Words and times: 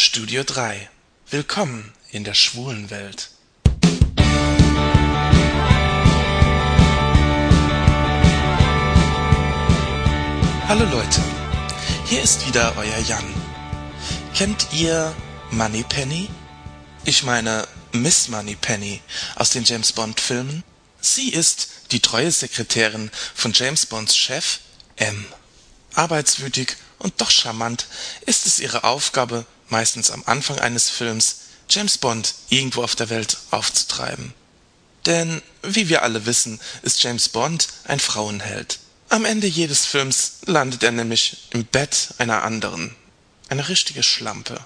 Studio 0.00 0.44
3 0.44 0.88
Willkommen 1.28 1.92
in 2.12 2.22
der 2.22 2.34
schwulen 2.34 2.88
Welt. 2.88 3.30
Hallo 10.68 10.84
Leute, 10.84 11.20
hier 12.06 12.22
ist 12.22 12.46
wieder 12.46 12.76
euer 12.76 12.98
Jan. 12.98 13.24
Kennt 14.36 14.68
ihr 14.72 15.12
Moneypenny? 15.50 16.30
Ich 17.04 17.24
meine 17.24 17.66
Miss 17.90 18.28
Moneypenny 18.28 19.02
aus 19.34 19.50
den 19.50 19.64
James 19.64 19.92
Bond 19.92 20.20
Filmen. 20.20 20.62
Sie 21.00 21.30
ist 21.30 21.70
die 21.90 22.00
treue 22.00 22.30
Sekretärin 22.30 23.10
von 23.34 23.52
James 23.52 23.84
Bonds 23.86 24.16
Chef 24.16 24.60
M. 24.94 25.26
Arbeitswütig 25.96 26.76
und 27.00 27.20
doch 27.20 27.32
charmant 27.32 27.88
ist 28.26 28.46
es 28.46 28.60
ihre 28.60 28.84
Aufgabe, 28.84 29.44
meistens 29.68 30.10
am 30.10 30.22
Anfang 30.26 30.58
eines 30.58 30.90
Films, 30.90 31.36
James 31.68 31.98
Bond 31.98 32.34
irgendwo 32.48 32.82
auf 32.82 32.96
der 32.96 33.10
Welt 33.10 33.38
aufzutreiben. 33.50 34.32
Denn, 35.06 35.42
wie 35.62 35.88
wir 35.88 36.02
alle 36.02 36.26
wissen, 36.26 36.60
ist 36.82 37.02
James 37.02 37.28
Bond 37.28 37.68
ein 37.84 38.00
Frauenheld. 38.00 38.78
Am 39.10 39.24
Ende 39.24 39.46
jedes 39.46 39.86
Films 39.86 40.38
landet 40.44 40.82
er 40.82 40.92
nämlich 40.92 41.48
im 41.50 41.64
Bett 41.64 42.14
einer 42.18 42.42
anderen. 42.42 42.94
Eine 43.48 43.68
richtige 43.68 44.02
Schlampe. 44.02 44.60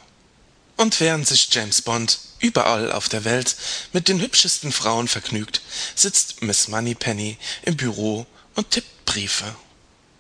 Und 0.77 0.99
während 0.99 1.29
sich 1.29 1.49
James 1.53 1.83
Bond 1.83 2.19
überall 2.41 2.91
auf 2.91 3.09
der 3.09 3.25
Welt 3.25 3.57
mit 3.93 4.09
den 4.09 4.21
hübschesten 4.21 4.73
Frauen 4.73 5.07
vergnügt, 5.07 5.61
sitzt 5.95 6.43
Miss 6.43 6.67
Moneypenny 6.67 7.39
im 7.63 7.77
Büro 7.77 8.27
und 8.57 8.71
tippt 8.71 9.05
Briefe. 9.05 9.55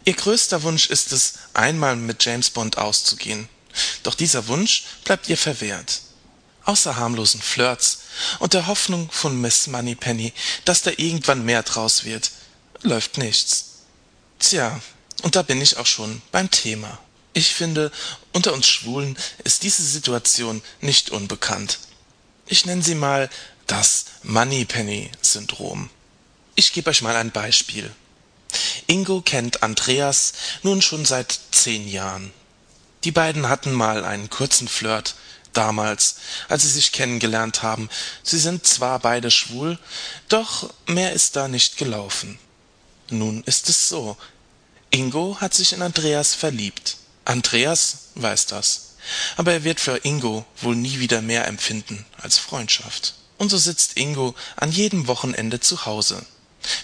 Ihr 0.05 0.14
größter 0.14 0.62
Wunsch 0.62 0.86
ist 0.86 1.12
es, 1.12 1.34
einmal 1.55 1.96
mit 1.96 2.24
James 2.24 2.50
Bond 2.50 2.78
auszugehen. 2.78 3.48
Doch 4.02 4.14
dieser 4.14 4.48
Wunsch 4.48 4.84
bleibt 5.04 5.28
ihr 5.28 5.38
verwehrt. 5.38 6.00
Außer 6.64 6.96
harmlosen 6.96 7.42
Flirts 7.42 8.00
und 8.38 8.54
der 8.54 8.66
Hoffnung 8.66 9.10
von 9.10 9.41
Miss 9.41 9.66
Moneypenny, 9.66 10.33
dass 10.64 10.83
da 10.83 10.92
irgendwann 10.97 11.44
mehr 11.44 11.62
draus 11.62 12.05
wird, 12.05 12.30
läuft 12.82 13.19
nichts. 13.19 13.82
Tja, 14.38 14.80
und 15.22 15.36
da 15.36 15.42
bin 15.42 15.60
ich 15.60 15.77
auch 15.77 15.86
schon 15.86 16.22
beim 16.30 16.50
Thema. 16.50 16.98
Ich 17.32 17.55
finde, 17.55 17.91
unter 18.32 18.52
uns 18.52 18.69
Schwulen 18.69 19.16
ist 19.44 19.62
diese 19.62 19.82
Situation 19.82 20.62
nicht 20.80 21.10
unbekannt. 21.10 21.78
Ich 22.47 22.66
nenne 22.66 22.82
sie 22.82 22.94
mal 22.94 23.30
das 23.66 24.06
Moneypenny-Syndrom. 24.22 25.88
Ich 26.54 26.72
gebe 26.72 26.91
euch 26.91 27.02
mal 27.02 27.16
ein 27.16 27.30
Beispiel. 27.30 27.91
Ingo 28.86 29.22
kennt 29.22 29.62
Andreas 29.62 30.34
nun 30.62 30.82
schon 30.82 31.06
seit 31.06 31.38
zehn 31.52 31.88
Jahren. 31.88 32.32
Die 33.05 33.12
beiden 33.12 33.48
hatten 33.48 33.72
mal 33.72 34.05
einen 34.05 34.31
kurzen 34.31 34.69
Flirt, 34.69 35.14
damals, 35.53 36.17
als 36.48 36.62
sie 36.62 36.70
sich 36.70 36.92
kennengelernt 36.92 37.62
haben. 37.62 37.89
Sie 38.22 38.39
sind 38.39 38.67
zwar 38.67 38.98
beide 38.98 39.31
schwul, 39.31 39.78
doch 40.28 40.72
mehr 40.86 41.12
ist 41.12 41.36
da 41.36 41.48
nicht 41.48 41.77
gelaufen. 41.77 42.39
Nun 43.11 43.42
ist 43.44 43.69
es 43.69 43.89
so. 43.89 44.17
Ingo 44.91 45.39
hat 45.41 45.55
sich 45.55 45.72
in 45.72 45.83
Andreas 45.83 46.34
verliebt. 46.34 46.97
Andreas 47.25 48.09
weiß 48.14 48.47
das. 48.47 48.94
Aber 49.37 49.53
er 49.53 49.64
wird 49.64 49.81
für 49.81 49.97
Ingo 50.05 50.44
wohl 50.61 50.77
nie 50.77 51.00
wieder 51.00 51.22
mehr 51.22 51.47
empfinden 51.47 52.06
als 52.19 52.39
Freundschaft. 52.39 53.14
Und 53.39 53.50
so 53.50 53.59
sitzt 53.59 53.97
Ingo 53.97 54.34
an 54.56 54.70
jedem 54.70 55.09
Wochenende 55.09 55.59
zu 55.59 55.84
Hause, 55.84 56.25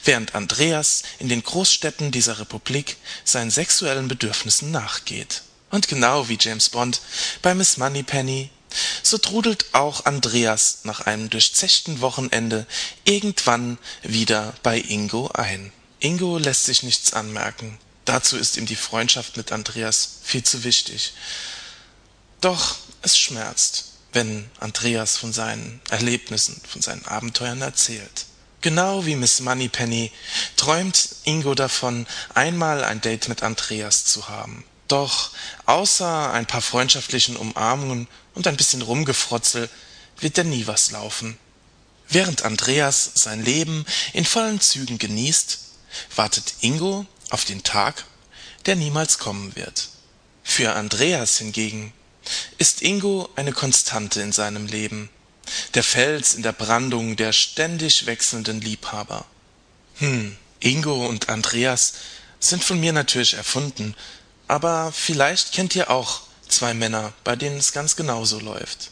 während 0.05 0.35
Andreas 0.35 1.05
in 1.21 1.29
den 1.29 1.43
Großstädten 1.43 2.11
dieser 2.11 2.41
Republik 2.41 2.97
seinen 3.25 3.51
sexuellen 3.51 4.09
Bedürfnissen 4.09 4.73
nachgeht. 4.73 5.43
Und 5.71 5.89
genau 5.89 6.29
wie 6.29 6.39
James 6.41 6.69
Bond 6.71 7.01
bei 7.43 7.55
Miss 7.55 7.77
Moneypenny, 7.77 8.51
so 9.03 9.19
trudelt 9.19 9.67
auch 9.73 10.05
Andreas 10.05 10.81
nach 10.85 11.01
einem 11.01 11.31
durchzechten 11.31 12.01
Wochenende 12.01 12.67
irgendwann 13.05 13.79
wieder 14.03 14.55
bei 14.63 14.79
Ingo 14.79 15.29
ein. 15.29 15.73
Ingo 16.01 16.39
lässt 16.39 16.65
sich 16.65 16.83
nichts 16.83 17.13
anmerken. 17.13 17.79
Dazu 18.05 18.37
ist 18.37 18.57
ihm 18.57 18.67
die 18.67 18.77
Freundschaft 18.77 19.37
mit 19.37 19.53
Andreas 19.53 20.21
viel 20.23 20.43
zu 20.43 20.65
wichtig. 20.65 21.13
Doch 22.41 22.77
es 23.03 23.19
schmerzt, 23.19 23.93
wenn 24.13 24.51
Andreas 24.61 25.17
von 25.17 25.33
seinen 25.33 25.81
Erlebnissen, 25.91 26.61
von 26.67 26.81
seinen 26.81 27.05
Abenteuern 27.05 27.61
erzählt. 27.61 28.27
Genau 28.61 29.07
wie 29.07 29.17
Miss 29.17 29.41
Moneypenny 29.41 30.11
träumt 30.57 31.17
Ingo 31.25 31.55
davon, 31.55 32.07
einmal 32.35 32.83
ein 32.83 33.01
Date 33.01 33.29
mit 33.29 33.43
Andreas 33.43 34.05
zu 34.05 34.29
haben. 34.29 34.65
Doch 34.89 35.31
außer 35.67 36.33
ein 36.33 36.47
paar 36.47 36.63
freundschaftlichen 36.63 37.37
Umarmungen 37.37 38.09
und 38.35 38.47
ein 38.47 38.57
bisschen 38.57 38.83
Rumgefrotzel 38.83 39.69
wird 40.19 40.39
da 40.39 40.45
nie 40.45 40.67
was 40.67 40.91
laufen. 40.91 41.39
Während 42.09 42.43
Andreas 42.43 43.11
sein 43.15 43.45
Leben 43.45 43.85
in 44.15 44.25
vollen 44.25 44.61
Zügen 44.61 44.99
genießt, 44.99 45.59
wartet 46.17 46.55
Ingo 46.61 47.07
auf 47.29 47.45
den 47.45 47.63
Tag, 47.63 48.07
der 48.65 48.77
niemals 48.77 49.19
kommen 49.19 49.55
wird. 49.57 49.91
Für 50.43 50.75
Andreas 50.75 51.37
hingegen 51.37 51.93
ist 52.57 52.81
Ingo 52.81 53.29
eine 53.37 53.53
Konstante 53.53 54.23
in 54.23 54.33
seinem 54.33 54.67
Leben, 54.67 55.11
der 55.75 55.83
Fels 55.83 56.35
in 56.35 56.43
der 56.43 56.53
Brandung 56.53 57.17
der 57.17 57.33
ständig 57.33 58.07
wechselnden 58.07 58.61
Liebhaber. 58.61 59.27
Hm, 59.97 60.37
Ingo 60.61 61.07
und 61.07 61.29
Andreas 61.29 61.95
sind 62.41 62.65
von 62.65 62.81
mir 62.81 62.93
natürlich 62.93 63.35
erfunden, 63.35 63.95
aber 64.49 64.93
vielleicht 64.93 65.53
kennt 65.53 65.77
ihr 65.77 65.91
auch 65.91 66.23
zwei 66.49 66.75
Männer, 66.75 67.13
bei 67.25 67.37
denen 67.37 67.59
es 67.59 67.73
ganz 67.73 67.97
genauso 67.97 68.41
läuft. 68.41 68.91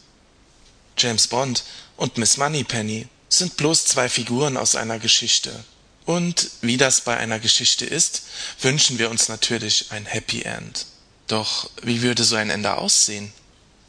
James 0.99 1.27
Bond 1.27 1.65
und 1.97 2.19
Miss 2.19 2.37
Moneypenny 2.37 3.09
sind 3.29 3.57
bloß 3.57 3.87
zwei 3.87 4.09
Figuren 4.09 4.57
aus 4.57 4.77
einer 4.77 4.99
Geschichte. 4.99 5.65
Und 6.05 6.51
wie 6.61 6.77
das 6.77 7.01
bei 7.01 7.17
einer 7.17 7.41
Geschichte 7.41 7.85
ist, 7.85 8.23
wünschen 8.61 8.99
wir 8.99 9.11
uns 9.11 9.29
natürlich 9.29 9.87
ein 9.91 10.07
Happy 10.07 10.43
End. 10.43 10.87
Doch 11.27 11.69
wie 11.83 12.03
würde 12.03 12.23
so 12.23 12.37
ein 12.37 12.51
Ende 12.51 12.77
aussehen? 12.77 13.33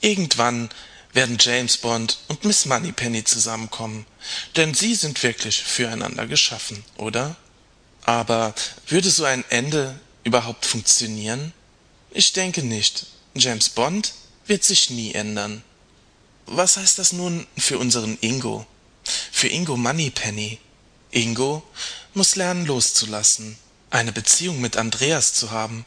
Irgendwann 0.01 0.69
werden 1.13 1.37
James 1.39 1.77
Bond 1.77 2.17
und 2.27 2.43
Miss 2.43 2.65
Moneypenny 2.65 3.23
zusammenkommen, 3.23 4.05
denn 4.55 4.73
sie 4.73 4.95
sind 4.95 5.21
wirklich 5.23 5.63
füreinander 5.63 6.27
geschaffen, 6.27 6.83
oder? 6.97 7.35
Aber 8.03 8.53
würde 8.87 9.09
so 9.09 9.25
ein 9.25 9.43
Ende 9.49 9.99
überhaupt 10.23 10.65
funktionieren? 10.65 11.53
Ich 12.11 12.33
denke 12.33 12.63
nicht. 12.63 13.05
James 13.35 13.69
Bond 13.69 14.13
wird 14.45 14.63
sich 14.63 14.89
nie 14.89 15.13
ändern. 15.13 15.63
Was 16.45 16.77
heißt 16.77 16.97
das 16.97 17.11
nun 17.11 17.45
für 17.57 17.77
unseren 17.77 18.17
Ingo? 18.21 18.65
Für 19.31 19.47
Ingo 19.47 19.75
Moneypenny? 19.77 20.59
Ingo 21.11 21.63
muss 22.13 22.35
lernen 22.35 22.65
loszulassen. 22.65 23.57
Eine 23.89 24.11
Beziehung 24.11 24.59
mit 24.59 24.77
Andreas 24.77 25.33
zu 25.33 25.51
haben, 25.51 25.85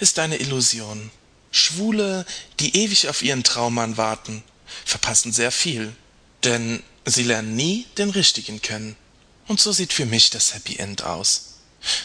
ist 0.00 0.18
eine 0.18 0.36
Illusion. 0.36 1.10
Schwule, 1.50 2.26
die 2.60 2.76
ewig 2.76 3.08
auf 3.08 3.22
ihren 3.22 3.44
Traummann 3.44 3.96
warten, 3.96 4.42
verpassen 4.84 5.32
sehr 5.32 5.50
viel, 5.50 5.94
denn 6.44 6.82
sie 7.04 7.22
lernen 7.22 7.56
nie 7.56 7.86
den 7.96 8.10
richtigen 8.10 8.60
kennen. 8.60 8.96
Und 9.46 9.60
so 9.60 9.72
sieht 9.72 9.92
für 9.92 10.04
mich 10.04 10.30
das 10.30 10.54
Happy 10.54 10.76
End 10.76 11.02
aus. 11.02 11.60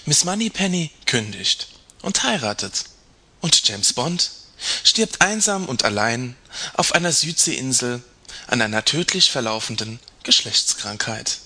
Miss 0.06 0.24
Moneypenny 0.24 0.92
kündigt 1.06 1.68
und 2.02 2.24
heiratet. 2.24 2.86
Und 3.44 3.68
James 3.68 3.92
Bond 3.92 4.32
stirbt 4.86 5.20
einsam 5.20 5.66
und 5.66 5.84
allein 5.84 6.38
auf 6.76 6.96
einer 6.96 7.12
Südseeinsel 7.12 8.02
an 8.48 8.62
einer 8.62 8.86
tödlich 8.86 9.32
verlaufenden 9.32 10.00
Geschlechtskrankheit. 10.24 11.40